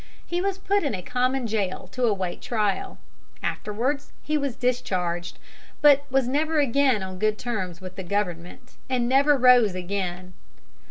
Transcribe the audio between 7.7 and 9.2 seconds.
with the government, and